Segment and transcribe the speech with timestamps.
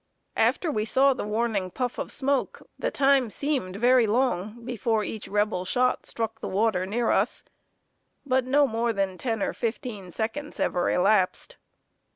[0.35, 5.27] After we saw the warning puff of smoke, the time seemed very long before each
[5.27, 7.43] Rebel shot struck the water near us;
[8.25, 11.57] but no more than ten or fifteen seconds ever elapsed.